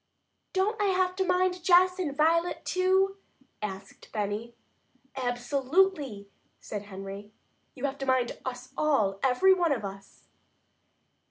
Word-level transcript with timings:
"Don't 0.53 0.81
I 0.81 0.85
have 0.85 1.15
to 1.17 1.23
mind 1.23 1.63
Jess 1.63 1.99
and 1.99 2.17
Violet 2.17 2.65
too?" 2.65 3.17
asked 3.61 4.11
Benny. 4.11 4.55
"Absolutely!" 5.15 6.27
said 6.59 6.85
Henry. 6.85 7.31
"You 7.75 7.85
have 7.85 7.99
to 7.99 8.07
mind 8.07 8.35
us 8.43 8.73
all, 8.75 9.19
every 9.21 9.53
one 9.53 9.71
of 9.71 9.85
us!" 9.85 10.23